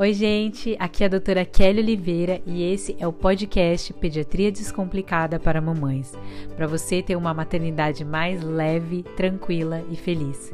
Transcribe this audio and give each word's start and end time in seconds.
Oi, 0.00 0.14
gente, 0.14 0.76
aqui 0.78 1.02
é 1.02 1.06
a 1.06 1.10
doutora 1.10 1.44
Kelly 1.44 1.80
Oliveira 1.80 2.40
e 2.46 2.62
esse 2.72 2.96
é 3.00 3.06
o 3.08 3.12
podcast 3.12 3.92
Pediatria 3.94 4.52
Descomplicada 4.52 5.40
para 5.40 5.60
Mamães, 5.60 6.12
para 6.54 6.68
você 6.68 7.02
ter 7.02 7.16
uma 7.16 7.34
maternidade 7.34 8.04
mais 8.04 8.40
leve, 8.40 9.02
tranquila 9.16 9.82
e 9.90 9.96
feliz. 9.96 10.52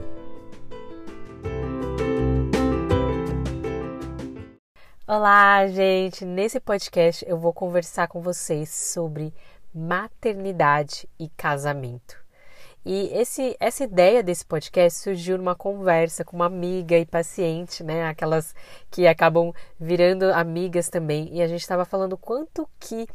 Olá, 5.06 5.66
gente! 5.66 6.24
Nesse 6.24 6.58
podcast 6.58 7.22
eu 7.28 7.36
vou 7.36 7.52
conversar 7.52 8.08
com 8.08 8.22
vocês 8.22 8.70
sobre 8.70 9.30
maternidade 9.74 11.06
e 11.20 11.28
casamento. 11.28 12.23
E 12.84 13.08
esse, 13.14 13.56
essa 13.58 13.84
ideia 13.84 14.22
desse 14.22 14.44
podcast 14.44 15.00
surgiu 15.00 15.38
numa 15.38 15.54
conversa 15.54 16.22
com 16.22 16.36
uma 16.36 16.44
amiga 16.44 16.98
e 16.98 17.06
paciente, 17.06 17.82
né? 17.82 18.04
Aquelas 18.04 18.54
que 18.90 19.06
acabam 19.06 19.54
virando 19.80 20.24
amigas 20.32 20.90
também. 20.90 21.28
E 21.32 21.40
a 21.40 21.46
gente 21.46 21.62
estava 21.62 21.86
falando 21.86 22.18
quanto 22.18 22.68
que 22.78 23.08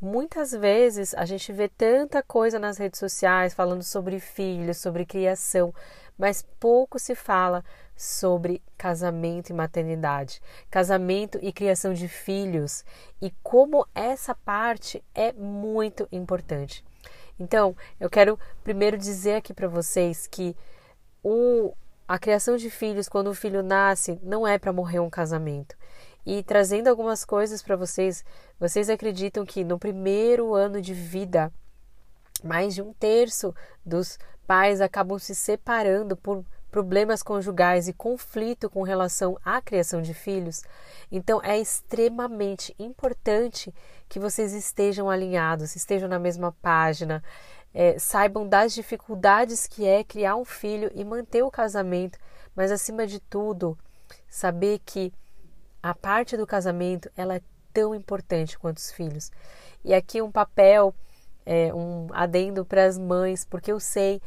muitas 0.00 0.50
vezes 0.50 1.14
a 1.14 1.24
gente 1.24 1.52
vê 1.52 1.68
tanta 1.68 2.20
coisa 2.20 2.58
nas 2.58 2.78
redes 2.78 2.98
sociais 2.98 3.54
falando 3.54 3.84
sobre 3.84 4.18
filhos, 4.18 4.78
sobre 4.78 5.06
criação, 5.06 5.72
mas 6.18 6.44
pouco 6.58 6.98
se 6.98 7.14
fala 7.14 7.64
sobre 7.96 8.60
casamento 8.76 9.50
e 9.50 9.54
maternidade, 9.54 10.42
casamento 10.68 11.38
e 11.40 11.52
criação 11.52 11.94
de 11.94 12.08
filhos 12.08 12.84
e 13.20 13.30
como 13.42 13.86
essa 13.94 14.34
parte 14.34 15.02
é 15.14 15.32
muito 15.32 16.08
importante. 16.10 16.84
Então, 17.42 17.76
eu 17.98 18.08
quero 18.08 18.38
primeiro 18.62 18.96
dizer 18.96 19.34
aqui 19.34 19.52
para 19.52 19.66
vocês 19.66 20.28
que 20.28 20.56
o, 21.24 21.74
a 22.06 22.16
criação 22.16 22.56
de 22.56 22.70
filhos, 22.70 23.08
quando 23.08 23.26
o 23.26 23.34
filho 23.34 23.64
nasce, 23.64 24.20
não 24.22 24.46
é 24.46 24.58
para 24.58 24.72
morrer 24.72 25.00
um 25.00 25.10
casamento. 25.10 25.76
E 26.24 26.44
trazendo 26.44 26.86
algumas 26.86 27.24
coisas 27.24 27.60
para 27.60 27.74
vocês, 27.74 28.24
vocês 28.60 28.88
acreditam 28.88 29.44
que 29.44 29.64
no 29.64 29.76
primeiro 29.76 30.54
ano 30.54 30.80
de 30.80 30.94
vida, 30.94 31.52
mais 32.44 32.76
de 32.76 32.80
um 32.80 32.92
terço 32.92 33.52
dos 33.84 34.20
pais 34.46 34.80
acabam 34.80 35.18
se 35.18 35.34
separando 35.34 36.16
por 36.16 36.44
problemas 36.72 37.22
conjugais 37.22 37.86
e 37.86 37.92
conflito 37.92 38.70
com 38.70 38.82
relação 38.82 39.38
à 39.44 39.60
criação 39.60 40.00
de 40.00 40.14
filhos, 40.14 40.62
então 41.10 41.38
é 41.44 41.58
extremamente 41.58 42.74
importante 42.78 43.72
que 44.08 44.18
vocês 44.18 44.54
estejam 44.54 45.10
alinhados, 45.10 45.76
estejam 45.76 46.08
na 46.08 46.18
mesma 46.18 46.50
página, 46.62 47.22
é, 47.74 47.98
saibam 47.98 48.48
das 48.48 48.72
dificuldades 48.72 49.66
que 49.66 49.86
é 49.86 50.02
criar 50.02 50.34
um 50.34 50.46
filho 50.46 50.90
e 50.94 51.04
manter 51.04 51.42
o 51.42 51.50
casamento, 51.50 52.18
mas 52.56 52.72
acima 52.72 53.06
de 53.06 53.20
tudo, 53.20 53.78
saber 54.26 54.80
que 54.84 55.12
a 55.82 55.94
parte 55.94 56.38
do 56.38 56.46
casamento 56.46 57.10
ela 57.14 57.36
é 57.36 57.42
tão 57.70 57.94
importante 57.94 58.58
quanto 58.58 58.78
os 58.78 58.90
filhos. 58.90 59.30
E 59.84 59.92
aqui 59.92 60.22
um 60.22 60.32
papel, 60.32 60.94
é, 61.44 61.72
um 61.74 62.06
adendo 62.12 62.64
para 62.64 62.86
as 62.86 62.96
mães, 62.96 63.44
porque 63.44 63.72
eu 63.72 63.80
sei 63.80 64.22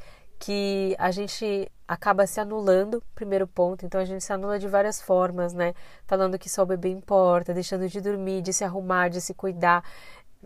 que 0.45 0.95
a 0.99 1.09
gente 1.09 1.71
acaba 1.87 2.27
se 2.27 2.39
anulando, 2.39 3.01
primeiro 3.15 3.47
ponto, 3.47 3.83
então 3.83 3.99
a 3.99 4.05
gente 4.05 4.23
se 4.23 4.31
anula 4.31 4.59
de 4.59 4.67
várias 4.67 5.01
formas, 5.01 5.55
né? 5.55 5.73
Falando 6.05 6.37
que 6.37 6.47
só 6.47 6.61
o 6.61 6.67
bebê 6.67 6.89
importa, 6.89 7.51
deixando 7.51 7.89
de 7.89 7.99
dormir, 7.99 8.43
de 8.43 8.53
se 8.53 8.63
arrumar, 8.63 9.09
de 9.09 9.19
se 9.21 9.33
cuidar, 9.33 9.83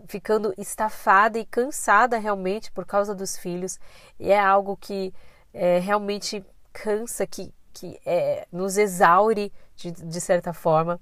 ficando 0.06 0.54
estafada 0.56 1.38
e 1.38 1.44
cansada 1.44 2.16
realmente 2.16 2.72
por 2.72 2.86
causa 2.86 3.14
dos 3.14 3.36
filhos, 3.36 3.78
e 4.18 4.30
é 4.30 4.40
algo 4.40 4.74
que 4.74 5.12
é, 5.52 5.78
realmente 5.80 6.42
cansa, 6.72 7.26
que, 7.26 7.52
que 7.70 8.00
é, 8.06 8.46
nos 8.50 8.78
exaure 8.78 9.52
de, 9.76 9.92
de 9.92 10.20
certa 10.20 10.54
forma 10.54 10.98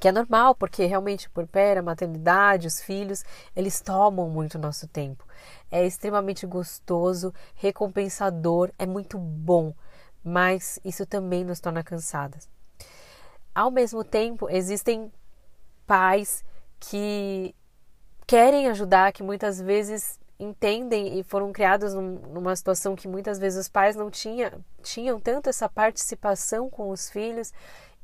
que 0.00 0.08
é 0.08 0.12
normal, 0.12 0.54
porque 0.54 0.86
realmente 0.86 1.28
por 1.28 1.46
pera, 1.46 1.82
maternidade, 1.82 2.66
os 2.66 2.80
filhos, 2.80 3.22
eles 3.54 3.82
tomam 3.82 4.30
muito 4.30 4.58
nosso 4.58 4.88
tempo. 4.88 5.24
É 5.70 5.86
extremamente 5.86 6.46
gostoso, 6.46 7.34
recompensador, 7.54 8.70
é 8.78 8.86
muito 8.86 9.18
bom, 9.18 9.74
mas 10.24 10.80
isso 10.82 11.04
também 11.04 11.44
nos 11.44 11.60
torna 11.60 11.84
cansadas. 11.84 12.48
Ao 13.54 13.70
mesmo 13.70 14.02
tempo, 14.02 14.48
existem 14.48 15.12
pais 15.86 16.42
que 16.78 17.54
querem 18.26 18.68
ajudar, 18.68 19.12
que 19.12 19.22
muitas 19.22 19.60
vezes 19.60 20.18
entendem 20.38 21.18
e 21.18 21.22
foram 21.22 21.52
criados 21.52 21.92
numa 21.92 22.56
situação 22.56 22.96
que 22.96 23.06
muitas 23.06 23.38
vezes 23.38 23.60
os 23.60 23.68
pais 23.68 23.94
não 23.94 24.10
tinha, 24.10 24.58
tinham 24.82 25.20
tanto 25.20 25.50
essa 25.50 25.68
participação 25.68 26.70
com 26.70 26.88
os 26.88 27.10
filhos 27.10 27.52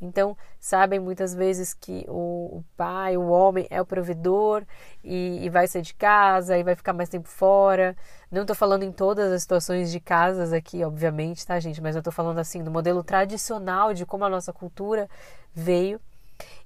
então, 0.01 0.37
sabem 0.61 1.01
muitas 1.01 1.35
vezes 1.35 1.73
que 1.73 2.05
o, 2.09 2.59
o 2.59 2.65
pai, 2.77 3.17
o 3.17 3.29
homem, 3.29 3.67
é 3.71 3.81
o 3.81 3.87
provedor 3.87 4.63
e, 5.03 5.45
e, 5.45 5.49
vai 5.49 5.67
sair 5.67 5.83
de 5.83 5.95
casa 5.95 6.59
e 6.59 6.63
vai 6.63 6.75
ficar 6.75 6.93
mais 6.93 7.09
tempo 7.09 7.29
fora. 7.29 7.97
Não 8.31 8.43
estou 8.43 8.55
falando 8.55 8.83
em 8.83 8.93
todas 8.93 9.33
as 9.33 9.41
situações 9.41 9.91
de 9.91 9.99
casas 9.99 10.53
aqui, 10.53 10.85
obviamente, 10.85 11.47
tá, 11.47 11.59
gente? 11.59 11.81
Mas 11.81 11.95
eu 11.95 12.01
estou 12.01 12.13
falando 12.13 12.39
assim 12.39 12.63
do 12.63 12.71
modelo 12.71 13.03
tradicional 13.03 13.95
de 13.95 14.05
como 14.05 14.25
a 14.25 14.29
nossa 14.29 14.53
cultura 14.53 15.09
veio 15.55 15.99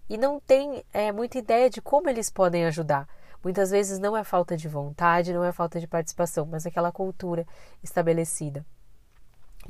e 0.08 0.18
não 0.18 0.40
tem 0.40 0.84
é, 0.92 1.12
muita 1.12 1.38
ideia 1.38 1.70
de 1.70 1.80
como 1.80 2.08
eles 2.08 2.30
podem 2.30 2.66
ajudar. 2.66 3.08
Muitas 3.44 3.70
vezes 3.70 4.00
não 4.00 4.16
é 4.16 4.24
falta 4.24 4.56
de 4.56 4.66
vontade, 4.68 5.32
não 5.32 5.44
é 5.44 5.52
falta 5.52 5.78
de 5.78 5.86
participação, 5.86 6.46
mas 6.46 6.66
aquela 6.66 6.90
cultura 6.90 7.46
estabelecida. 7.82 8.66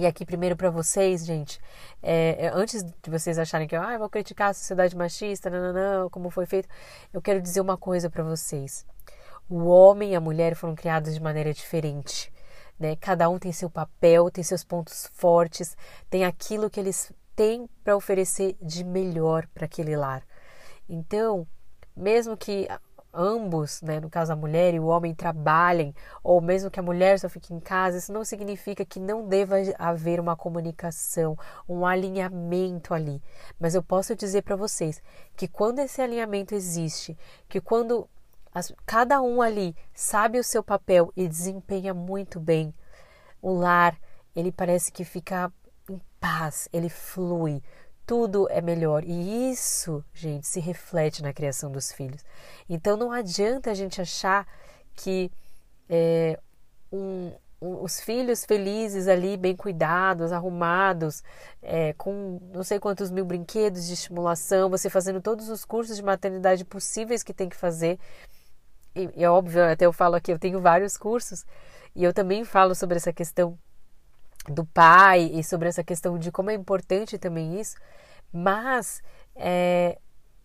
E 0.01 0.07
aqui, 0.07 0.25
primeiro 0.25 0.57
para 0.57 0.71
vocês, 0.71 1.27
gente, 1.27 1.61
é, 2.03 2.47
é, 2.47 2.51
antes 2.55 2.83
de 2.83 3.11
vocês 3.11 3.39
acharem 3.39 3.69
que 3.69 3.77
ah, 3.77 3.93
eu 3.93 3.99
vou 3.99 4.09
criticar 4.09 4.49
a 4.49 4.55
sociedade 4.55 4.97
machista, 4.97 5.51
não, 5.51 5.61
não, 5.61 5.73
não, 5.75 6.09
como 6.09 6.31
foi 6.31 6.47
feito, 6.47 6.67
eu 7.13 7.21
quero 7.21 7.39
dizer 7.39 7.61
uma 7.61 7.77
coisa 7.77 8.09
para 8.09 8.25
vocês. 8.25 8.87
O 9.47 9.67
homem 9.67 10.13
e 10.13 10.17
a 10.17 10.21
mulher 10.21 10.55
foram 10.55 10.75
criados 10.75 11.13
de 11.13 11.21
maneira 11.21 11.53
diferente. 11.53 12.33
Né? 12.79 12.97
Cada 12.97 13.29
um 13.29 13.39
tem 13.39 13.53
seu 13.53 13.69
papel, 13.69 14.31
tem 14.31 14.43
seus 14.43 14.65
pontos 14.65 15.07
fortes, 15.13 15.77
tem 16.09 16.25
aquilo 16.25 16.71
que 16.71 16.81
eles 16.81 17.13
têm 17.37 17.69
para 17.85 17.95
oferecer 17.95 18.57
de 18.59 18.83
melhor 18.83 19.47
para 19.53 19.67
aquele 19.67 19.95
lar. 19.95 20.23
Então, 20.89 21.47
mesmo 21.95 22.39
que 22.39 22.67
ambos, 23.13 23.83
né, 23.83 24.01
no 24.01 24.09
caso 24.09 24.33
a 24.33 24.37
mulher 24.37 24.75
e 24.75 24.81
o 24.81 24.87
homem, 24.87 25.15
trabalhem, 25.15 25.95
ou 26.23 26.41
mesmo 26.41 26.71
que 26.71 26.81
a 26.81 26.83
mulher 26.83 27.19
só 27.19 27.29
fique 27.29 27.53
em 27.53 27.61
casa, 27.61 27.99
isso 27.99 28.13
não 28.13 28.25
significa 28.25 28.85
que 28.85 29.01
não 29.01 29.27
deva 29.27 29.57
haver 29.79 30.21
uma 30.21 30.37
comunicação, 30.37 31.37
um 31.69 31.85
alinhamento 31.85 32.95
ali. 32.95 33.23
Mas 33.59 33.75
eu 33.75 33.83
posso 33.83 34.15
dizer 34.15 34.43
para 34.43 34.57
vocês 34.57 35.03
que 35.37 35.49
quando 35.49 35.81
esse 35.81 36.01
alinhamento 36.01 36.55
existe, 36.55 37.17
que 37.49 37.61
quando 37.61 38.09
as, 38.55 38.73
cada 38.85 39.21
um 39.21 39.41
ali 39.43 39.77
sabe 39.95 40.39
o 40.39 40.45
seu 40.45 40.63
papel 40.63 41.13
e 41.17 41.29
desempenha 41.29 41.95
muito 41.95 42.41
bem, 42.41 42.75
o 43.41 43.53
lar, 43.53 43.97
ele 44.35 44.53
parece 44.53 44.93
que 44.93 45.05
fica 45.05 45.53
em 45.89 46.01
paz, 46.21 46.69
ele 46.73 46.89
flui 46.89 47.63
tudo 48.11 48.49
é 48.51 48.61
melhor. 48.61 49.05
E 49.05 49.53
isso, 49.53 50.05
gente, 50.13 50.45
se 50.45 50.59
reflete 50.59 51.23
na 51.23 51.33
criação 51.33 51.71
dos 51.71 51.93
filhos. 51.93 52.25
Então 52.69 52.97
não 52.97 53.13
adianta 53.13 53.71
a 53.71 53.75
gente 53.75 54.01
achar 54.01 54.49
que 54.97 55.31
é, 55.89 56.37
um, 56.91 57.31
um, 57.63 57.85
os 57.85 58.01
filhos 58.01 58.45
felizes 58.45 59.07
ali, 59.07 59.37
bem 59.37 59.55
cuidados, 59.55 60.33
arrumados, 60.33 61.23
é, 61.63 61.93
com 61.93 62.41
não 62.53 62.65
sei 62.65 62.81
quantos 62.81 63.13
mil 63.13 63.25
brinquedos 63.25 63.87
de 63.87 63.95
estimulação, 63.95 64.69
você 64.69 64.91
fazendo 64.91 65.21
todos 65.23 65.49
os 65.49 65.65
cursos 65.65 65.95
de 65.95 66.03
maternidade 66.03 66.65
possíveis 66.65 67.23
que 67.23 67.33
tem 67.33 67.49
que 67.49 67.55
fazer. 67.55 67.97
E, 68.93 69.09
é 69.23 69.31
óbvio, 69.31 69.65
até 69.65 69.87
eu 69.87 69.93
falo 69.93 70.17
aqui, 70.17 70.33
eu 70.33 70.39
tenho 70.39 70.61
vários 70.61 70.97
cursos 70.97 71.47
e 71.95 72.03
eu 72.03 72.13
também 72.13 72.43
falo 72.43 72.75
sobre 72.75 72.97
essa 72.97 73.13
questão 73.13 73.57
do 74.49 74.65
pai 74.65 75.31
e 75.33 75.45
sobre 75.45 75.69
essa 75.69 75.85
questão 75.85 76.19
de 76.19 76.33
como 76.33 76.51
é 76.51 76.55
importante 76.55 77.19
também 77.19 77.61
isso, 77.61 77.77
mas 78.33 79.03
é, 79.35 79.99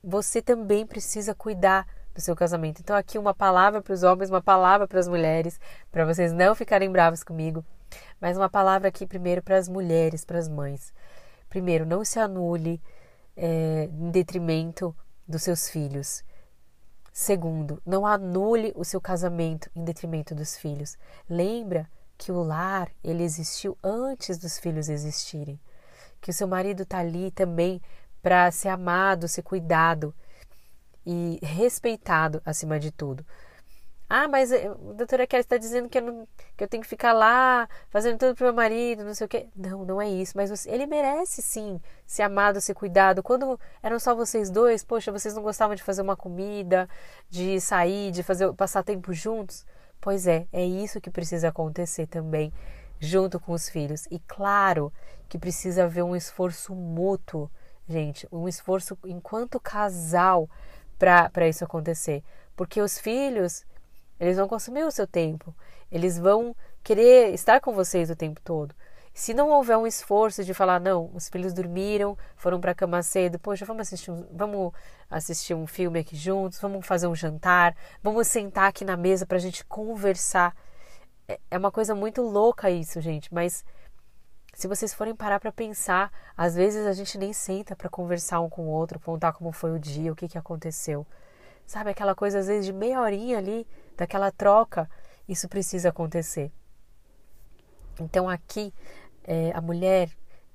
você 0.04 0.42
também 0.42 0.86
precisa 0.86 1.34
cuidar 1.34 1.88
do 2.14 2.22
seu 2.22 2.36
casamento. 2.36 2.80
Então, 2.80 2.96
aqui 2.96 3.18
uma 3.18 3.34
palavra 3.34 3.82
para 3.82 3.94
os 3.94 4.04
homens, 4.04 4.30
uma 4.30 4.42
palavra 4.42 4.88
para 4.88 5.00
as 5.00 5.08
mulheres, 5.08 5.60
para 5.92 6.06
vocês 6.06 6.32
não 6.32 6.56
ficarem 6.56 6.92
bravos 6.92 7.24
comigo, 7.24 7.64
mas 8.20 8.38
uma 8.38 8.50
palavra 8.50 8.88
aqui 8.88 9.06
primeiro 9.06 9.44
para 9.44 9.58
as 9.58 9.68
mulheres, 9.68 10.24
para 10.24 10.40
as 10.40 10.48
mães. 10.48 10.94
Primeiro, 11.50 11.86
não 11.86 12.04
se 12.04 12.20
anule 12.20 12.82
é, 13.36 13.90
em 13.92 14.10
detrimento 14.12 14.96
dos 15.28 15.44
seus 15.44 15.70
filhos. 15.70 16.24
Segundo, 17.12 17.82
não 17.86 18.06
anule 18.06 18.74
o 18.76 18.84
seu 18.84 19.00
casamento 19.00 19.70
em 19.76 19.84
detrimento 19.84 20.36
dos 20.36 20.58
filhos. 20.58 20.98
Lembra 21.30 21.90
que 22.18 22.32
o 22.32 22.44
lar 22.44 22.90
ele 23.04 23.24
existiu 23.24 23.78
antes 23.84 24.38
dos 24.38 24.58
filhos 24.58 24.90
existirem, 24.90 25.60
que 26.22 26.32
o 26.32 26.34
seu 26.34 26.48
marido 26.48 26.84
está 26.84 27.00
ali 27.00 27.32
também 27.32 27.82
para 28.22 28.50
ser 28.52 28.70
amado, 28.70 29.28
ser 29.28 29.44
cuidado 29.44 30.14
e 31.06 31.40
respeitado 31.44 32.42
acima 32.46 32.80
de 32.80 32.92
tudo. 32.92 33.26
Ah, 34.08 34.28
mas 34.28 34.52
a 34.54 34.74
doutora 34.96 35.26
Kelly 35.26 35.42
está 35.42 35.58
dizendo 35.58 35.90
que 35.90 35.98
eu, 35.98 36.02
não, 36.04 36.28
que 36.56 36.64
eu 36.64 36.68
tenho 36.68 36.84
que 36.84 36.90
ficar 36.90 37.12
lá 37.12 37.68
fazendo 37.90 38.20
tudo 38.20 38.36
para 38.36 38.46
meu 38.46 38.54
marido, 38.54 39.04
não 39.04 39.16
sei 39.16 39.26
o 39.26 39.28
quê. 39.28 39.48
Não, 39.56 39.84
não 39.84 40.02
é 40.02 40.08
isso. 40.08 40.34
Mas 40.36 40.66
ele 40.68 40.86
merece 40.86 41.42
sim 41.42 41.82
ser 42.06 42.22
amado, 42.22 42.62
ser 42.62 42.76
cuidado. 42.76 43.24
Quando 43.24 43.60
eram 43.82 43.98
só 44.00 44.14
vocês 44.14 44.52
dois, 44.52 44.84
poxa, 44.84 45.12
vocês 45.12 45.34
não 45.34 45.42
gostavam 45.42 45.76
de 45.76 45.82
fazer 45.82 46.04
uma 46.04 46.16
comida, 46.16 46.88
de 47.30 47.60
sair, 47.60 48.12
de 48.12 48.22
fazer 48.22 48.54
passar 48.54 48.84
tempo 48.84 49.12
juntos? 49.12 49.66
Pois 50.06 50.28
é, 50.28 50.46
é 50.54 50.64
isso 50.64 51.02
que 51.02 51.10
precisa 51.10 51.48
acontecer 51.48 52.06
também 52.06 52.54
junto 53.00 53.40
com 53.40 53.54
os 53.54 53.68
filhos. 53.68 54.06
E 54.12 54.20
claro 54.20 54.94
que 55.28 55.36
precisa 55.40 55.86
haver 55.86 56.04
um 56.04 56.16
esforço 56.16 56.76
mútuo, 56.76 57.50
gente, 57.90 58.28
um 58.32 58.48
esforço 58.48 58.96
enquanto 59.04 59.60
casal 59.60 60.48
para 61.00 61.48
isso 61.48 61.64
acontecer. 61.64 62.24
Porque 62.56 62.80
os 62.84 63.00
filhos 63.00 63.66
eles 64.20 64.38
vão 64.38 64.48
consumir 64.48 64.84
o 64.84 64.92
seu 64.92 65.08
tempo. 65.08 65.56
Eles 65.92 66.20
vão 66.20 66.56
querer 66.84 67.34
estar 67.34 67.60
com 67.60 67.74
vocês 67.74 68.08
o 68.12 68.16
tempo 68.16 68.40
todo. 68.44 68.76
Se 69.16 69.34
não 69.34 69.50
houver 69.50 69.78
um 69.78 69.88
esforço 69.88 70.44
de 70.44 70.54
falar, 70.54 70.78
não, 70.78 71.10
os 71.14 71.30
filhos 71.30 71.54
dormiram, 71.54 72.18
foram 72.36 72.60
para 72.60 72.74
a 72.74 72.76
cama 72.76 73.02
cedo, 73.02 73.40
poxa, 73.40 73.64
vamos 73.64 73.84
assistir, 73.84 74.12
vamos 74.30 74.74
assistir 75.10 75.54
um 75.54 75.66
filme 75.66 76.00
aqui 76.00 76.18
juntos, 76.18 76.60
vamos 76.60 76.86
fazer 76.86 77.08
um 77.08 77.16
jantar, 77.16 77.74
vamos 78.04 78.28
sentar 78.28 78.68
aqui 78.68 78.84
na 78.84 78.98
mesa 78.98 79.26
para 79.26 79.38
a 79.38 79.40
gente 79.40 79.64
conversar. 79.64 80.54
É, 81.30 81.40
é 81.50 81.58
uma 81.58 81.72
coisa 81.72 81.96
muito 81.96 82.22
louca 82.22 82.70
isso, 82.70 83.00
gente, 83.00 83.34
mas 83.34 83.64
se 84.54 84.68
vocês 84.68 84.94
forem 84.94 85.16
parar 85.16 85.40
para 85.40 85.52
pensar, 85.52 86.12
às 86.36 86.54
vezes 86.54 86.86
a 86.86 86.92
gente 86.92 87.18
nem 87.18 87.32
senta 87.32 87.74
para 87.74 87.90
conversar 87.90 88.42
um 88.42 88.50
com 88.50 88.64
o 88.64 88.70
outro, 88.70 89.00
contar 89.00 89.32
como 89.32 89.54
foi 89.54 89.72
o 89.72 89.80
dia, 89.80 90.12
o 90.12 90.16
que, 90.16 90.28
que 90.28 90.38
aconteceu. 90.38 91.08
Sabe 91.66 91.90
aquela 91.90 92.16
coisa, 92.16 92.40
às 92.40 92.48
vezes, 92.48 92.66
de 92.66 92.74
meia 92.74 93.00
horinha 93.00 93.38
ali, 93.38 93.66
daquela 93.96 94.30
troca, 94.30 94.90
isso 95.26 95.48
precisa 95.48 95.88
acontecer. 95.88 96.52
Então 98.00 98.30
aqui 98.30 98.74
é, 99.26 99.52
a 99.54 99.62
mulher, 99.62 100.10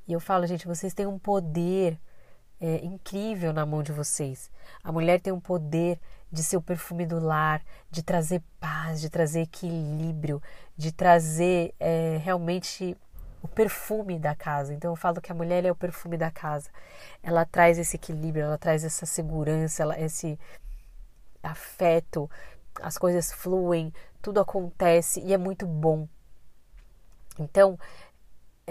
e 0.07 0.13
eu 0.13 0.21
falo, 0.21 0.47
gente, 0.47 0.67
vocês 0.67 0.95
têm 0.95 1.07
um 1.07 1.19
poder 1.19 1.99
é, 2.61 2.85
incrível 2.85 3.53
na 3.53 3.65
mão 3.65 3.83
de 3.83 3.93
vocês. 3.93 4.51
A 4.83 4.93
mulher 4.93 5.21
tem 5.21 5.33
um 5.33 5.41
poder 5.41 5.99
de 6.31 6.43
ser 6.43 6.57
o 6.57 6.63
perfume 6.63 7.07
do 7.07 7.19
lar, 7.19 7.63
de 7.91 8.03
trazer 8.03 8.43
paz, 8.61 9.01
de 9.01 9.11
trazer 9.11 9.43
equilíbrio, 9.43 10.41
de 10.77 10.93
trazer 10.93 11.75
é, 11.81 12.19
realmente 12.23 12.97
o 13.43 13.49
perfume 13.49 14.19
da 14.19 14.35
casa. 14.35 14.73
Então 14.73 14.93
eu 14.93 14.97
falo 14.97 15.21
que 15.21 15.33
a 15.33 15.35
mulher 15.35 15.65
é 15.65 15.73
o 15.73 15.77
perfume 15.77 16.17
da 16.17 16.31
casa. 16.31 16.71
Ela 17.23 17.45
traz 17.45 17.79
esse 17.79 17.97
equilíbrio, 17.97 18.45
ela 18.45 18.59
traz 18.59 18.85
essa 18.85 19.07
segurança, 19.07 19.83
ela, 19.83 19.99
esse 19.99 20.39
afeto, 21.43 22.31
as 22.81 22.99
coisas 22.99 23.33
fluem, 23.33 23.93
tudo 24.23 24.41
acontece 24.41 25.21
e 25.21 25.33
é 25.33 25.39
muito 25.39 25.67
bom. 25.67 26.07
Então, 27.39 27.79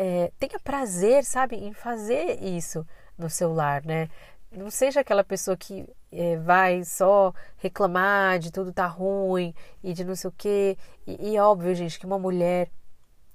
é, 0.02 0.32
tenha 0.40 0.58
prazer, 0.64 1.26
sabe, 1.26 1.58
em 1.58 1.74
fazer 1.74 2.42
isso 2.42 2.88
no 3.18 3.30
seu 3.30 3.54
lar, 3.54 3.84
né? 3.84 4.08
Não 4.50 4.72
seja 4.72 5.02
aquela 5.02 5.26
pessoa 5.26 5.58
que 5.58 5.86
é, 6.10 6.38
vai 6.38 6.86
só 6.86 7.34
reclamar 7.58 8.40
de 8.40 8.50
tudo 8.50 8.72
tá 8.72 8.88
ruim 8.88 9.54
e 9.84 9.94
de 9.94 10.06
não 10.06 10.16
sei 10.16 10.30
o 10.30 10.34
quê. 10.38 10.78
E, 11.06 11.34
e 11.34 11.40
óbvio, 11.40 11.76
gente, 11.76 12.00
que 12.00 12.06
uma 12.06 12.18
mulher 12.18 12.72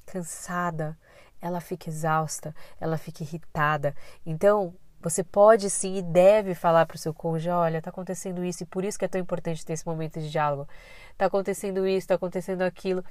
cansada, 0.07 0.99
ela 1.39 1.61
fica 1.61 1.91
exausta, 1.91 2.55
ela 2.81 2.97
fica 2.97 3.23
irritada. 3.23 3.95
Então, 4.25 4.75
você 5.03 5.23
pode 5.23 5.69
sim 5.69 5.99
e 5.99 6.03
deve 6.03 6.55
falar 6.55 6.87
para 6.87 6.95
o 6.95 6.99
seu 6.99 7.13
cônjuge: 7.13 7.51
olha, 7.51 7.77
está 7.77 7.91
acontecendo 7.91 8.43
isso 8.43 8.63
e 8.63 8.67
por 8.67 8.87
isso 8.87 8.99
que 8.99 9.05
é 9.05 9.09
tão 9.09 9.21
importante 9.21 9.67
ter 9.67 9.75
esse 9.75 9.87
momento 9.87 10.19
de 10.19 10.31
diálogo. 10.31 10.67
Está 11.13 11.27
acontecendo 11.27 11.87
isso, 11.87 11.99
está 11.99 12.15
acontecendo 12.15 12.63
aquilo. 12.63 13.05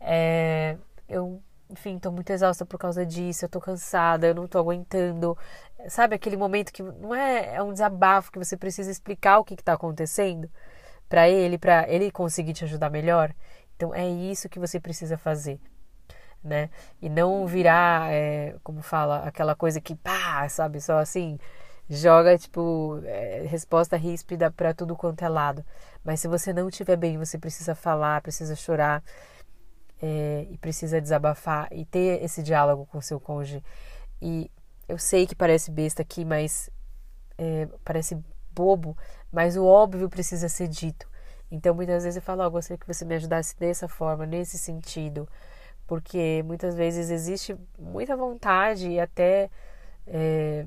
É, 0.00 0.78
eu, 1.06 1.42
enfim, 1.70 1.96
estou 1.96 2.12
muito 2.12 2.30
exausta 2.30 2.64
por 2.66 2.78
causa 2.78 3.04
disso, 3.04 3.44
eu 3.44 3.46
estou 3.46 3.60
cansada, 3.60 4.26
eu 4.26 4.34
não 4.34 4.44
estou 4.46 4.60
aguentando. 4.60 5.36
Sabe 5.88 6.14
aquele 6.14 6.36
momento 6.36 6.72
que 6.72 6.82
não 6.82 7.14
é, 7.14 7.56
é 7.56 7.62
um 7.62 7.72
desabafo 7.72 8.32
que 8.32 8.38
você 8.38 8.56
precisa 8.56 8.90
explicar 8.90 9.38
o 9.38 9.44
que 9.44 9.54
está 9.54 9.74
acontecendo 9.74 10.50
para 11.08 11.28
ele, 11.28 11.58
para 11.58 11.88
ele 11.88 12.10
conseguir 12.10 12.52
te 12.54 12.64
ajudar 12.64 12.90
melhor? 12.90 13.34
Então 13.76 13.94
é 13.94 14.08
isso 14.08 14.48
que 14.48 14.58
você 14.58 14.80
precisa 14.80 15.18
fazer 15.18 15.60
né? 16.46 16.70
E 17.02 17.08
não 17.08 17.46
virar, 17.46 18.12
é, 18.12 18.54
como 18.62 18.80
fala, 18.82 19.26
aquela 19.26 19.54
coisa 19.54 19.80
que 19.80 19.94
pá, 19.94 20.48
sabe, 20.48 20.80
só 20.80 20.98
assim, 20.98 21.38
joga 21.88 22.38
tipo 22.38 23.00
é, 23.04 23.44
resposta 23.48 23.96
ríspida 23.96 24.50
para 24.50 24.72
tudo 24.72 24.96
quanto 24.96 25.22
é 25.24 25.28
lado. 25.28 25.64
Mas 26.04 26.20
se 26.20 26.28
você 26.28 26.52
não 26.52 26.68
estiver 26.68 26.96
bem, 26.96 27.18
você 27.18 27.38
precisa 27.38 27.74
falar, 27.74 28.22
precisa 28.22 28.54
chorar 28.54 29.02
é, 30.02 30.46
e 30.50 30.58
precisa 30.58 31.00
desabafar 31.00 31.68
e 31.72 31.84
ter 31.84 32.22
esse 32.22 32.42
diálogo 32.42 32.86
com 32.86 33.00
seu 33.00 33.20
cônjuge. 33.20 33.62
E 34.20 34.50
eu 34.88 34.98
sei 34.98 35.26
que 35.26 35.34
parece 35.34 35.70
besta 35.70 36.02
aqui, 36.02 36.24
mas 36.24 36.70
é, 37.38 37.68
parece 37.84 38.18
bobo, 38.52 38.96
mas 39.32 39.56
o 39.56 39.64
óbvio 39.64 40.08
precisa 40.08 40.48
ser 40.48 40.68
dito. 40.68 41.08
Então 41.50 41.74
muitas 41.74 42.04
vezes 42.04 42.16
eu 42.16 42.22
falo, 42.22 42.44
oh, 42.44 42.50
gostaria 42.50 42.78
que 42.78 42.86
você 42.86 43.04
me 43.04 43.14
ajudasse 43.14 43.56
dessa 43.58 43.88
forma, 43.88 44.26
nesse 44.26 44.58
sentido 44.58 45.28
porque 45.86 46.42
muitas 46.44 46.74
vezes 46.74 47.10
existe 47.10 47.56
muita 47.78 48.16
vontade 48.16 48.88
e 48.88 49.00
até, 49.00 49.48
é, 50.06 50.66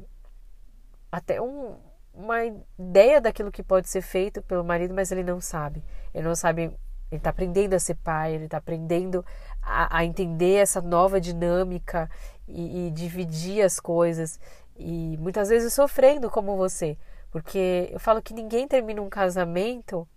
até 1.12 1.42
um, 1.42 1.76
uma 2.14 2.38
ideia 2.78 3.20
daquilo 3.20 3.52
que 3.52 3.62
pode 3.62 3.90
ser 3.90 4.02
feito 4.02 4.42
pelo 4.42 4.64
marido, 4.64 4.94
mas 4.94 5.12
ele 5.12 5.24
não 5.24 5.42
sabe. 5.42 5.84
Ele 6.14 6.28
não 6.28 6.36
sabe, 6.36 6.72
ele 7.11 7.19
está 7.19 7.29
aprendendo 7.29 7.73
a 7.73 7.79
ser 7.79 7.95
pai, 7.95 8.33
ele 8.33 8.45
está 8.45 8.57
aprendendo 8.57 9.25
a, 9.61 9.97
a, 9.97 10.06
entender 10.06 10.56
essa 10.56 10.81
nova 10.81 11.19
dinâmica 11.19 12.09
e, 12.47 12.88
e 12.88 12.91
dividir 12.91 13.63
as 13.63 13.79
coisas. 13.79 14.39
E 14.77 15.17
muitas 15.17 15.50
vezes 15.50 15.73
sofrendo 15.73 16.29
como 16.29 16.56
você. 16.56 16.97
Porque 17.31 17.89
eu 17.91 18.00
falo 18.00 18.21
que 18.21 18.33
ninguém 18.33 18.67
termina 18.67 19.01
um 19.01 19.09
casamento 19.09 20.07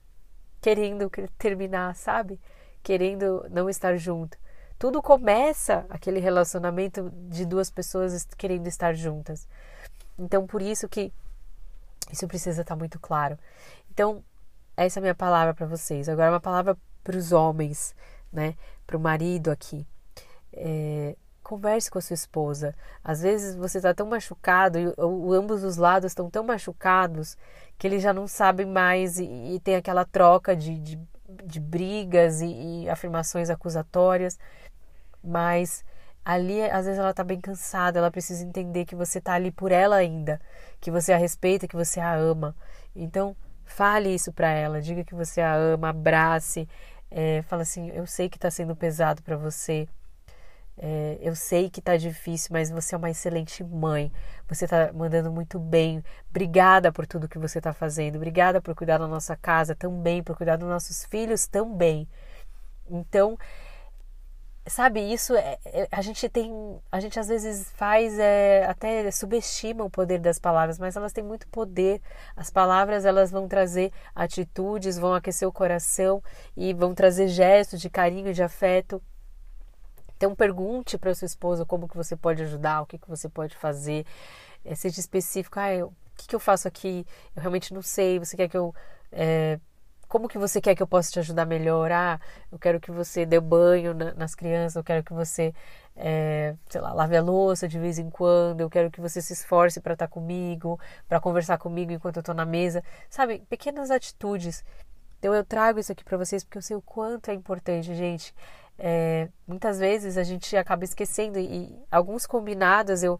querendo 0.60 1.10
terminar, 1.38 1.94
sabe? 1.96 2.40
Querendo 2.82 3.46
não 3.50 3.68
estar 3.68 3.96
junto 3.96 4.38
tudo 4.82 5.00
começa 5.00 5.86
aquele 5.88 6.18
relacionamento 6.18 7.08
de 7.28 7.46
duas 7.46 7.70
pessoas 7.70 8.26
querendo 8.36 8.66
estar 8.66 8.92
juntas. 8.94 9.46
Então, 10.18 10.44
por 10.44 10.60
isso 10.60 10.88
que 10.88 11.12
isso 12.10 12.26
precisa 12.26 12.62
estar 12.62 12.74
muito 12.74 12.98
claro. 12.98 13.38
Então, 13.92 14.24
essa 14.76 14.98
é 14.98 15.00
a 15.00 15.02
minha 15.02 15.14
palavra 15.14 15.54
para 15.54 15.66
vocês. 15.66 16.08
Agora, 16.08 16.30
uma 16.30 16.40
palavra 16.40 16.76
para 17.04 17.16
os 17.16 17.32
homens, 17.32 17.94
né? 18.32 18.54
Para 18.86 18.96
o 18.96 19.00
marido 19.00 19.50
aqui. 19.50 19.86
É, 20.52 21.16
converse 21.42 21.90
com 21.90 21.98
a 21.98 22.02
sua 22.02 22.14
esposa. 22.14 22.74
Às 23.02 23.22
vezes 23.22 23.56
você 23.56 23.78
está 23.78 23.92
tão 23.94 24.06
machucado 24.06 24.78
e 24.78 24.94
ambos 25.34 25.64
os 25.64 25.76
lados 25.76 26.12
estão 26.12 26.30
tão 26.30 26.44
machucados 26.44 27.36
que 27.78 27.86
eles 27.86 28.02
já 28.02 28.12
não 28.12 28.26
sabem 28.28 28.66
mais 28.66 29.18
e, 29.18 29.24
e 29.24 29.60
tem 29.60 29.76
aquela 29.76 30.04
troca 30.04 30.54
de, 30.54 30.78
de, 30.78 31.00
de 31.44 31.60
brigas 31.60 32.40
e, 32.40 32.82
e 32.84 32.90
afirmações 32.90 33.50
acusatórias 33.50 34.38
mas 35.22 35.84
ali 36.24 36.62
às 36.62 36.86
vezes 36.86 36.98
ela 36.98 37.14
tá 37.14 37.24
bem 37.24 37.40
cansada, 37.40 37.98
ela 37.98 38.10
precisa 38.10 38.44
entender 38.44 38.84
que 38.84 38.96
você 38.96 39.20
tá 39.20 39.34
ali 39.34 39.50
por 39.50 39.70
ela 39.70 39.96
ainda, 39.96 40.40
que 40.80 40.90
você 40.90 41.12
a 41.12 41.16
respeita, 41.16 41.68
que 41.68 41.76
você 41.76 42.00
a 42.00 42.14
ama. 42.14 42.54
Então, 42.94 43.36
fale 43.72 44.14
isso 44.14 44.32
para 44.32 44.50
ela, 44.50 44.80
diga 44.80 45.04
que 45.04 45.14
você 45.14 45.40
a 45.40 45.54
ama, 45.54 45.88
abrace, 45.88 46.68
é, 47.10 47.42
fala 47.42 47.62
assim, 47.62 47.90
eu 47.90 48.06
sei 48.06 48.28
que 48.28 48.38
tá 48.38 48.50
sendo 48.50 48.76
pesado 48.76 49.22
para 49.22 49.36
você. 49.36 49.88
É, 50.78 51.18
eu 51.20 51.36
sei 51.36 51.68
que 51.68 51.82
tá 51.82 51.96
difícil, 51.96 52.48
mas 52.52 52.70
você 52.70 52.94
é 52.94 52.98
uma 52.98 53.10
excelente 53.10 53.62
mãe. 53.62 54.10
Você 54.48 54.66
tá 54.66 54.90
mandando 54.92 55.30
muito 55.30 55.58
bem. 55.58 56.02
Obrigada 56.30 56.90
por 56.90 57.06
tudo 57.06 57.28
que 57.28 57.38
você 57.38 57.60
tá 57.60 57.72
fazendo. 57.72 58.16
Obrigada 58.16 58.60
por 58.60 58.74
cuidar 58.74 58.98
da 58.98 59.06
nossa 59.06 59.36
casa 59.36 59.74
também, 59.74 60.22
por 60.22 60.36
cuidar 60.36 60.56
dos 60.56 60.68
nossos 60.68 61.04
filhos 61.04 61.46
também. 61.46 62.08
Então, 62.90 63.38
sabe 64.66 65.00
isso 65.00 65.34
é, 65.34 65.58
é, 65.64 65.88
a 65.90 66.00
gente 66.00 66.28
tem 66.28 66.80
a 66.90 67.00
gente 67.00 67.18
às 67.18 67.28
vezes 67.28 67.70
faz 67.72 68.18
é, 68.18 68.64
até 68.66 69.10
subestima 69.10 69.84
o 69.84 69.90
poder 69.90 70.20
das 70.20 70.38
palavras 70.38 70.78
mas 70.78 70.96
elas 70.96 71.12
têm 71.12 71.24
muito 71.24 71.48
poder. 71.48 72.00
As 72.36 72.50
palavras 72.50 73.04
elas 73.04 73.30
vão 73.30 73.48
trazer 73.48 73.92
atitudes 74.14 74.98
vão 74.98 75.14
aquecer 75.14 75.46
o 75.48 75.52
coração 75.52 76.22
e 76.56 76.72
vão 76.72 76.94
trazer 76.94 77.28
gestos 77.28 77.80
de 77.80 77.90
carinho 77.90 78.32
de 78.32 78.42
afeto. 78.42 79.02
Então 80.16 80.34
pergunte 80.34 80.96
para 80.96 81.14
sua 81.14 81.26
esposa 81.26 81.66
como 81.66 81.88
que 81.88 81.96
você 81.96 82.16
pode 82.16 82.42
ajudar 82.42 82.82
o 82.82 82.86
que 82.86 82.98
que 82.98 83.08
você 83.08 83.28
pode 83.28 83.56
fazer. 83.56 84.06
É, 84.64 84.74
seja 84.76 85.00
específico 85.00 85.58
ah, 85.58 85.74
eu, 85.74 85.88
o 85.88 85.94
que 86.16 86.28
que 86.28 86.34
eu 86.36 86.40
faço 86.40 86.68
aqui? 86.68 87.04
Eu 87.34 87.42
realmente 87.42 87.74
não 87.74 87.82
sei 87.82 88.18
você 88.18 88.36
quer 88.36 88.48
que 88.48 88.56
eu 88.56 88.72
é, 89.10 89.58
como 90.12 90.28
que 90.28 90.36
você 90.36 90.60
quer 90.60 90.74
que 90.74 90.82
eu 90.82 90.86
possa 90.86 91.10
te 91.10 91.18
ajudar 91.20 91.44
a 91.44 91.46
melhorar? 91.46 92.20
Eu 92.50 92.58
quero 92.58 92.78
que 92.78 92.90
você 92.90 93.24
dê 93.24 93.40
banho 93.40 93.94
nas 93.94 94.34
crianças, 94.34 94.76
eu 94.76 94.84
quero 94.84 95.02
que 95.02 95.14
você, 95.14 95.54
é, 95.96 96.54
sei 96.68 96.82
lá, 96.82 96.92
lave 96.92 97.16
a 97.16 97.22
louça 97.22 97.66
de 97.66 97.78
vez 97.78 97.98
em 97.98 98.10
quando, 98.10 98.60
eu 98.60 98.68
quero 98.68 98.90
que 98.90 99.00
você 99.00 99.22
se 99.22 99.32
esforce 99.32 99.80
para 99.80 99.94
estar 99.94 100.06
tá 100.06 100.12
comigo, 100.12 100.78
para 101.08 101.18
conversar 101.18 101.56
comigo 101.56 101.92
enquanto 101.92 102.16
eu 102.16 102.20
estou 102.20 102.34
na 102.34 102.44
mesa. 102.44 102.84
Sabe, 103.08 103.42
pequenas 103.48 103.90
atitudes 103.90 104.62
Então 105.18 105.34
eu 105.34 105.44
trago 105.46 105.80
isso 105.80 105.90
aqui 105.90 106.04
para 106.04 106.18
vocês 106.18 106.44
porque 106.44 106.58
eu 106.58 106.62
sei 106.62 106.76
o 106.76 106.82
quanto 106.82 107.30
é 107.30 107.34
importante, 107.34 107.94
gente. 107.94 108.34
É, 108.78 109.30
muitas 109.46 109.78
vezes 109.78 110.18
a 110.18 110.22
gente 110.24 110.54
acaba 110.58 110.84
esquecendo 110.84 111.38
e 111.38 111.74
alguns 111.90 112.26
combinados 112.26 113.02
eu 113.02 113.18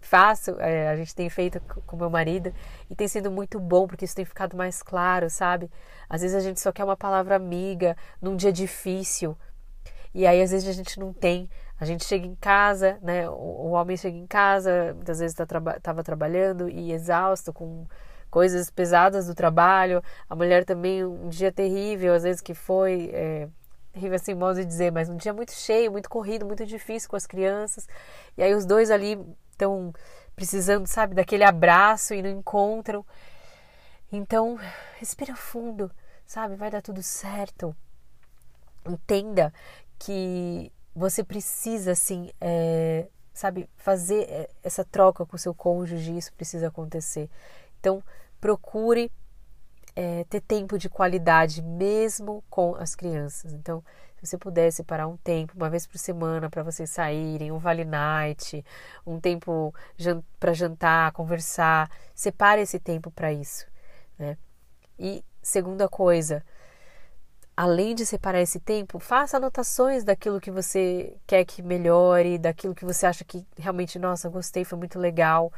faço, 0.00 0.52
é, 0.60 0.88
a 0.88 0.96
gente 0.96 1.14
tem 1.14 1.28
feito 1.28 1.60
com 1.60 1.96
meu 1.96 2.10
marido 2.10 2.52
e 2.88 2.94
tem 2.94 3.08
sido 3.08 3.30
muito 3.30 3.58
bom 3.58 3.86
porque 3.86 4.04
isso 4.04 4.14
tem 4.14 4.24
ficado 4.24 4.56
mais 4.56 4.82
claro, 4.82 5.28
sabe? 5.28 5.70
Às 6.08 6.22
vezes 6.22 6.36
a 6.36 6.40
gente 6.40 6.60
só 6.60 6.72
quer 6.72 6.84
uma 6.84 6.96
palavra 6.96 7.36
amiga 7.36 7.96
num 8.20 8.36
dia 8.36 8.52
difícil 8.52 9.36
e 10.14 10.26
aí 10.26 10.40
às 10.42 10.50
vezes 10.50 10.68
a 10.68 10.72
gente 10.72 10.98
não 10.98 11.12
tem. 11.12 11.48
A 11.80 11.84
gente 11.84 12.04
chega 12.04 12.26
em 12.26 12.34
casa, 12.34 12.98
né? 13.02 13.28
O, 13.28 13.34
o 13.34 13.70
homem 13.70 13.96
chega 13.96 14.16
em 14.16 14.26
casa, 14.26 14.92
muitas 14.94 15.20
vezes 15.20 15.38
estava 15.38 15.74
tá, 15.74 15.80
traba 15.80 16.02
trabalhando 16.02 16.68
e 16.68 16.92
exausto 16.92 17.52
com 17.52 17.86
coisas 18.30 18.70
pesadas 18.70 19.26
do 19.26 19.34
trabalho. 19.34 20.02
A 20.28 20.34
mulher 20.34 20.64
também 20.64 21.04
um 21.04 21.28
dia 21.28 21.52
terrível, 21.52 22.14
às 22.14 22.22
vezes 22.24 22.40
que 22.40 22.54
foi 22.54 23.10
é, 23.12 23.48
terrível 23.92 24.16
assim, 24.16 24.34
modo 24.34 24.56
de 24.56 24.64
dizer, 24.64 24.90
mas 24.92 25.08
um 25.08 25.16
dia 25.16 25.32
muito 25.32 25.52
cheio, 25.52 25.92
muito 25.92 26.08
corrido, 26.10 26.44
muito 26.46 26.66
difícil 26.66 27.08
com 27.08 27.16
as 27.16 27.26
crianças. 27.26 27.86
E 28.36 28.42
aí 28.42 28.54
os 28.54 28.66
dois 28.66 28.90
ali 28.90 29.18
estão 29.58 29.92
precisando, 30.36 30.86
sabe, 30.86 31.16
daquele 31.16 31.42
abraço 31.42 32.14
e 32.14 32.22
não 32.22 32.30
encontram. 32.30 33.04
Então, 34.10 34.58
respira 34.98 35.34
fundo, 35.34 35.90
sabe? 36.24 36.54
Vai 36.54 36.70
dar 36.70 36.80
tudo 36.80 37.02
certo. 37.02 37.76
Entenda 38.86 39.52
que 39.98 40.72
você 40.94 41.24
precisa, 41.24 41.92
assim, 41.92 42.30
é, 42.40 43.08
sabe, 43.34 43.68
fazer 43.76 44.22
é, 44.30 44.48
essa 44.62 44.84
troca 44.84 45.26
com 45.26 45.36
o 45.36 45.38
seu 45.38 45.52
cônjuge, 45.52 46.16
isso 46.16 46.32
precisa 46.32 46.68
acontecer. 46.68 47.28
Então, 47.80 48.02
procure 48.40 49.10
é, 50.00 50.22
ter 50.30 50.40
tempo 50.40 50.78
de 50.78 50.88
qualidade 50.88 51.60
mesmo 51.60 52.44
com 52.48 52.76
as 52.76 52.94
crianças. 52.94 53.52
Então, 53.52 53.82
se 54.16 54.28
você 54.28 54.38
puder 54.38 54.70
separar 54.70 55.08
um 55.08 55.16
tempo, 55.16 55.54
uma 55.56 55.68
vez 55.68 55.88
por 55.88 55.98
semana, 55.98 56.48
para 56.48 56.62
vocês 56.62 56.88
saírem, 56.88 57.50
um 57.50 57.58
vale 57.58 57.84
night, 57.84 58.64
um 59.04 59.18
tempo 59.18 59.74
para 60.38 60.52
jantar, 60.52 61.10
conversar, 61.10 61.90
separe 62.14 62.62
esse 62.62 62.78
tempo 62.78 63.10
para 63.10 63.32
isso. 63.32 63.66
Né? 64.16 64.38
E 64.96 65.24
segunda 65.42 65.88
coisa, 65.88 66.44
além 67.56 67.92
de 67.92 68.06
separar 68.06 68.40
esse 68.40 68.60
tempo, 68.60 69.00
faça 69.00 69.36
anotações 69.36 70.04
daquilo 70.04 70.40
que 70.40 70.52
você 70.52 71.16
quer 71.26 71.44
que 71.44 71.60
melhore, 71.60 72.38
daquilo 72.38 72.72
que 72.72 72.84
você 72.84 73.04
acha 73.04 73.24
que 73.24 73.44
realmente, 73.56 73.98
nossa, 73.98 74.28
gostei, 74.28 74.64
foi 74.64 74.78
muito 74.78 74.96
legal. 74.96 75.52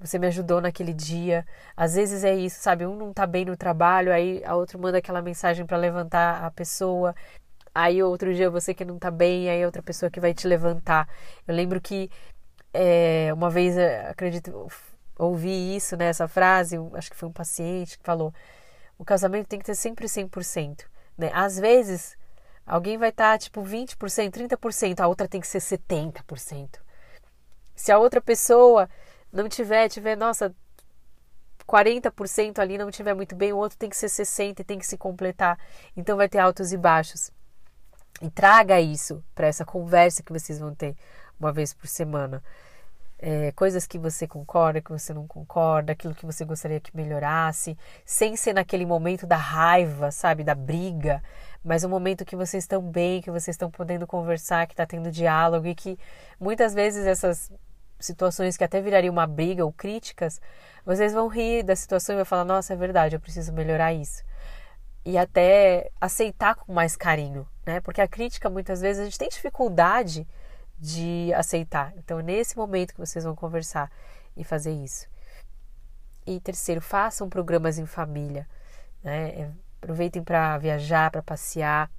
Você 0.00 0.18
me 0.18 0.26
ajudou 0.28 0.60
naquele 0.60 0.92
dia. 0.92 1.44
Às 1.76 1.94
vezes 1.94 2.22
é 2.24 2.34
isso, 2.34 2.60
sabe? 2.60 2.86
Um 2.86 2.94
não 2.96 3.12
tá 3.12 3.26
bem 3.26 3.44
no 3.44 3.56
trabalho, 3.56 4.12
aí 4.12 4.42
a 4.44 4.54
outra 4.54 4.78
manda 4.78 4.98
aquela 4.98 5.20
mensagem 5.20 5.66
para 5.66 5.76
levantar 5.76 6.44
a 6.44 6.50
pessoa. 6.50 7.14
Aí 7.74 8.02
outro 8.02 8.34
dia 8.34 8.50
você 8.50 8.74
que 8.74 8.84
não 8.84 8.98
tá 8.98 9.10
bem, 9.10 9.50
aí 9.50 9.64
outra 9.64 9.82
pessoa 9.82 10.10
que 10.10 10.20
vai 10.20 10.32
te 10.34 10.46
levantar. 10.46 11.08
Eu 11.46 11.54
lembro 11.54 11.80
que 11.80 12.10
é, 12.72 13.30
uma 13.34 13.50
vez, 13.50 13.76
é, 13.76 14.08
acredito, 14.08 14.68
ouvi 15.18 15.76
isso, 15.76 15.96
né, 15.96 16.06
essa 16.06 16.28
frase, 16.28 16.76
acho 16.94 17.10
que 17.10 17.16
foi 17.16 17.28
um 17.28 17.32
paciente 17.32 17.98
que 17.98 18.04
falou: 18.04 18.32
o 18.98 19.04
casamento 19.04 19.48
tem 19.48 19.58
que 19.58 19.64
ter 19.64 19.74
sempre 19.74 20.06
100%. 20.06 20.84
Né? 21.16 21.30
Às 21.34 21.58
vezes, 21.58 22.16
alguém 22.66 22.98
vai 22.98 23.10
estar 23.10 23.32
tá, 23.32 23.38
tipo 23.38 23.62
20%, 23.62 23.96
30%, 24.30 25.00
a 25.00 25.08
outra 25.08 25.28
tem 25.28 25.40
que 25.40 25.46
ser 25.46 25.58
70%. 25.58 26.78
Se 27.74 27.92
a 27.92 27.98
outra 27.98 28.20
pessoa 28.20 28.88
não 29.32 29.48
tiver, 29.48 29.88
tiver, 29.88 30.16
nossa, 30.16 30.54
40% 31.68 32.58
ali 32.58 32.78
não 32.78 32.90
tiver 32.90 33.14
muito 33.14 33.36
bem, 33.36 33.52
o 33.52 33.58
outro 33.58 33.76
tem 33.76 33.90
que 33.90 33.96
ser 33.96 34.06
60% 34.06 34.60
e 34.60 34.64
tem 34.64 34.78
que 34.78 34.86
se 34.86 34.96
completar. 34.96 35.58
Então 35.96 36.16
vai 36.16 36.28
ter 36.28 36.38
altos 36.38 36.72
e 36.72 36.76
baixos. 36.76 37.30
E 38.22 38.30
traga 38.30 38.80
isso 38.80 39.22
para 39.34 39.46
essa 39.46 39.64
conversa 39.64 40.22
que 40.22 40.32
vocês 40.32 40.58
vão 40.58 40.74
ter 40.74 40.96
uma 41.38 41.52
vez 41.52 41.72
por 41.72 41.86
semana. 41.86 42.42
É, 43.20 43.52
coisas 43.52 43.86
que 43.86 43.98
você 43.98 44.28
concorda, 44.28 44.80
que 44.80 44.90
você 44.90 45.12
não 45.12 45.26
concorda, 45.26 45.92
aquilo 45.92 46.14
que 46.14 46.24
você 46.24 46.44
gostaria 46.44 46.80
que 46.80 46.96
melhorasse, 46.96 47.76
sem 48.04 48.36
ser 48.36 48.52
naquele 48.54 48.86
momento 48.86 49.26
da 49.26 49.36
raiva, 49.36 50.12
sabe, 50.12 50.44
da 50.44 50.54
briga, 50.54 51.20
mas 51.64 51.82
um 51.82 51.88
momento 51.88 52.24
que 52.24 52.36
vocês 52.36 52.62
estão 52.62 52.80
bem, 52.80 53.20
que 53.20 53.30
vocês 53.30 53.54
estão 53.54 53.70
podendo 53.70 54.06
conversar, 54.06 54.66
que 54.68 54.72
está 54.72 54.86
tendo 54.86 55.10
diálogo 55.10 55.66
e 55.66 55.74
que 55.74 55.98
muitas 56.38 56.72
vezes 56.72 57.06
essas 57.06 57.50
situações 57.98 58.56
que 58.56 58.64
até 58.64 58.80
virariam 58.80 59.12
uma 59.12 59.26
briga 59.26 59.64
ou 59.64 59.72
críticas, 59.72 60.40
vocês 60.84 61.12
vão 61.12 61.28
rir 61.28 61.62
da 61.62 61.76
situação 61.76 62.14
e 62.14 62.16
vão 62.16 62.24
falar: 62.24 62.44
nossa, 62.44 62.72
é 62.72 62.76
verdade, 62.76 63.16
eu 63.16 63.20
preciso 63.20 63.52
melhorar 63.52 63.92
isso 63.92 64.22
e 65.08 65.16
até 65.16 65.90
aceitar 65.98 66.54
com 66.54 66.70
mais 66.70 66.94
carinho, 66.94 67.48
né? 67.64 67.80
Porque 67.80 68.02
a 68.02 68.06
crítica 68.06 68.50
muitas 68.50 68.82
vezes 68.82 69.00
a 69.00 69.04
gente 69.04 69.18
tem 69.18 69.30
dificuldade 69.30 70.28
de 70.78 71.32
aceitar. 71.34 71.94
Então, 71.96 72.20
nesse 72.20 72.56
momento 72.58 72.92
que 72.92 73.00
vocês 73.00 73.24
vão 73.24 73.34
conversar 73.34 73.90
e 74.36 74.44
fazer 74.44 74.72
isso. 74.72 75.08
E 76.26 76.38
terceiro, 76.40 76.82
façam 76.82 77.26
programas 77.26 77.78
em 77.78 77.86
família, 77.86 78.46
né? 79.02 79.30
É, 79.30 79.50
aproveitem 79.80 80.22
para 80.22 80.58
viajar, 80.58 81.10
para 81.10 81.22
passear, 81.22 81.90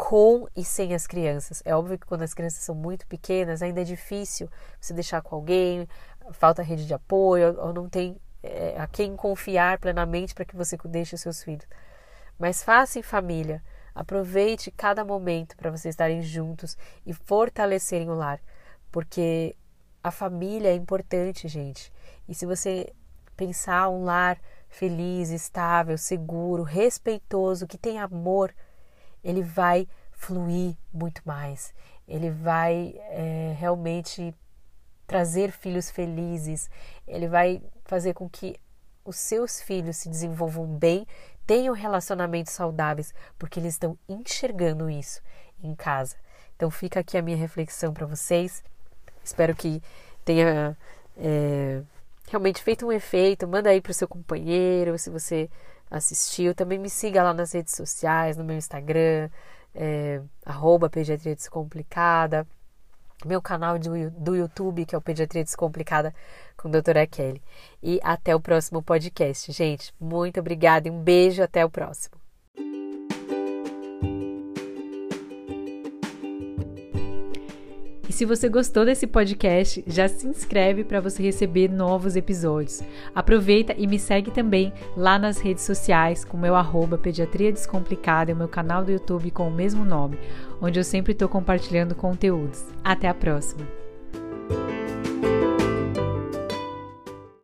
com 0.00 0.48
e 0.56 0.64
sem 0.64 0.94
as 0.94 1.06
crianças. 1.06 1.62
É 1.62 1.76
óbvio 1.76 1.98
que 1.98 2.06
quando 2.06 2.22
as 2.22 2.32
crianças 2.32 2.64
são 2.64 2.74
muito 2.74 3.06
pequenas, 3.06 3.60
ainda 3.60 3.82
é 3.82 3.84
difícil 3.84 4.48
você 4.80 4.94
deixar 4.94 5.20
com 5.20 5.36
alguém, 5.36 5.86
falta 6.32 6.62
rede 6.62 6.86
de 6.86 6.94
apoio, 6.94 7.54
ou 7.60 7.74
não 7.74 7.86
tem 7.86 8.16
é, 8.42 8.80
a 8.80 8.86
quem 8.86 9.14
confiar 9.14 9.78
plenamente 9.78 10.34
para 10.34 10.46
que 10.46 10.56
você 10.56 10.78
deixe 10.86 11.14
os 11.14 11.20
seus 11.20 11.42
filhos. 11.42 11.66
Mas 12.38 12.64
faça 12.64 12.98
em 12.98 13.02
família. 13.02 13.62
Aproveite 13.94 14.70
cada 14.70 15.04
momento 15.04 15.54
para 15.54 15.70
vocês 15.70 15.92
estarem 15.92 16.22
juntos 16.22 16.78
e 17.04 17.12
fortalecerem 17.12 18.08
o 18.08 18.14
lar, 18.14 18.40
porque 18.90 19.54
a 20.02 20.10
família 20.10 20.70
é 20.70 20.74
importante, 20.74 21.46
gente. 21.46 21.92
E 22.26 22.34
se 22.34 22.46
você 22.46 22.90
pensar 23.36 23.90
um 23.90 24.04
lar 24.04 24.40
feliz, 24.66 25.28
estável, 25.28 25.98
seguro, 25.98 26.62
respeitoso, 26.62 27.66
que 27.66 27.76
tem 27.76 27.98
amor, 27.98 28.54
ele 29.22 29.42
vai 29.42 29.86
fluir 30.12 30.76
muito 30.92 31.22
mais. 31.24 31.72
Ele 32.06 32.30
vai 32.30 32.94
é, 33.10 33.54
realmente 33.58 34.34
trazer 35.06 35.50
filhos 35.50 35.90
felizes. 35.90 36.70
Ele 37.06 37.28
vai 37.28 37.62
fazer 37.84 38.14
com 38.14 38.28
que 38.28 38.56
os 39.04 39.16
seus 39.16 39.60
filhos 39.60 39.96
se 39.96 40.08
desenvolvam 40.08 40.66
bem 40.66 41.06
tenham 41.46 41.74
relacionamentos 41.74 42.52
saudáveis, 42.52 43.12
porque 43.36 43.58
eles 43.58 43.74
estão 43.74 43.98
enxergando 44.08 44.88
isso 44.88 45.20
em 45.60 45.74
casa. 45.74 46.14
Então 46.54 46.70
fica 46.70 47.00
aqui 47.00 47.18
a 47.18 47.22
minha 47.22 47.36
reflexão 47.36 47.92
para 47.92 48.06
vocês. 48.06 48.62
Espero 49.24 49.52
que 49.56 49.82
tenha 50.24 50.76
é, 51.18 51.82
realmente 52.28 52.62
feito 52.62 52.86
um 52.86 52.92
efeito. 52.92 53.48
Manda 53.48 53.70
aí 53.70 53.80
para 53.80 53.90
o 53.90 53.94
seu 53.94 54.06
companheiro, 54.06 54.96
se 54.96 55.10
você 55.10 55.50
assistiu. 55.90 56.54
Também 56.54 56.78
me 56.78 56.90
siga 56.90 57.22
lá 57.22 57.34
nas 57.34 57.52
redes 57.52 57.74
sociais, 57.74 58.36
no 58.36 58.44
meu 58.44 58.56
Instagram, 58.56 59.30
é, 59.74 60.20
arroba 60.44 60.88
Pediatria 60.90 61.34
Descomplicada 61.34 62.46
meu 63.26 63.40
canal 63.40 63.78
do, 63.78 64.10
do 64.10 64.36
YouTube, 64.36 64.86
que 64.86 64.94
é 64.94 64.98
o 64.98 65.02
Pediatria 65.02 65.44
Descomplicada 65.44 66.14
com 66.56 66.68
a 66.68 66.70
doutora 66.70 67.06
Kelly. 67.06 67.42
E 67.82 68.00
até 68.02 68.34
o 68.34 68.40
próximo 68.40 68.82
podcast, 68.82 69.50
gente. 69.52 69.94
Muito 70.00 70.40
obrigada 70.40 70.88
e 70.88 70.90
um 70.90 71.02
beijo. 71.02 71.42
Até 71.42 71.64
o 71.64 71.70
próximo. 71.70 72.19
Se 78.20 78.26
você 78.26 78.50
gostou 78.50 78.84
desse 78.84 79.06
podcast, 79.06 79.82
já 79.86 80.06
se 80.06 80.26
inscreve 80.26 80.84
para 80.84 81.00
você 81.00 81.22
receber 81.22 81.70
novos 81.70 82.16
episódios. 82.16 82.82
Aproveita 83.14 83.74
e 83.78 83.86
me 83.86 83.98
segue 83.98 84.30
também 84.30 84.74
lá 84.94 85.18
nas 85.18 85.38
redes 85.38 85.64
sociais 85.64 86.22
com 86.22 86.36
meu 86.36 86.54
arroba 86.54 86.98
Pediatria 86.98 87.50
Descomplicada 87.50 88.30
e 88.30 88.34
o 88.34 88.36
meu 88.36 88.46
canal 88.46 88.84
do 88.84 88.92
YouTube 88.92 89.30
com 89.30 89.48
o 89.48 89.50
mesmo 89.50 89.86
nome, 89.86 90.18
onde 90.60 90.78
eu 90.78 90.84
sempre 90.84 91.12
estou 91.12 91.30
compartilhando 91.30 91.94
conteúdos. 91.94 92.62
Até 92.84 93.08
a 93.08 93.14
próxima! 93.14 93.79